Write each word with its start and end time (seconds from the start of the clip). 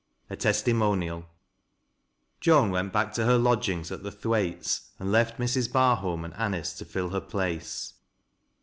A. 0.31 0.35
TEBTntONIAl. 0.35 1.25
JoAiii 2.41 2.71
went 2.71 2.91
back 2.91 3.13
to 3.13 3.25
her 3.25 3.37
lodgings 3.37 3.91
at 3.91 4.01
the 4.01 4.09
Thieaites' 4.09 4.87
and 4.97 5.11
left 5.11 5.37
Mrs. 5.37 5.69
Barholm 5.71 6.25
and 6.25 6.33
Anice 6.33 6.73
to 6.79 6.85
fill 6.85 7.09
her 7.09 7.21
place. 7.21 7.93